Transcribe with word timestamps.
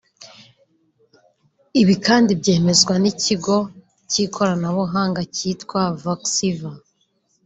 Ibi 1.81 1.95
kandi 2.05 2.31
byemezwa 2.41 2.93
n’ubuyobozi 2.97 3.19
bw’Ikigo 3.41 3.57
cy’ikoranabuhanga 4.09 5.21
cyitwa 5.35 5.81
“Voxiva” 6.03 6.71